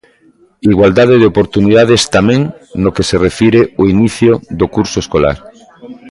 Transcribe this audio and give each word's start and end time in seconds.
Igualdade 0.73 1.15
de 1.21 1.29
oportunidades 1.31 2.01
tamén 2.15 2.41
no 2.81 2.93
que 2.95 3.07
se 3.09 3.17
refire 3.27 3.61
ao 3.77 3.83
inicio 3.95 4.31
do 4.59 4.67
curso 4.75 4.97
escolar. 5.03 5.37